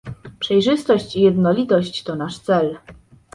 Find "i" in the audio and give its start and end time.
1.15-1.21